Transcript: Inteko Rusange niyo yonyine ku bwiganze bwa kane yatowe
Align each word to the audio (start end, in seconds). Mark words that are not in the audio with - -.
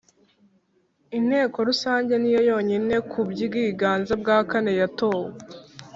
Inteko 1.17 1.57
Rusange 1.67 2.13
niyo 2.21 2.41
yonyine 2.49 2.95
ku 3.09 3.19
bwiganze 3.29 4.13
bwa 4.21 4.37
kane 4.49 4.71
yatowe 4.79 5.29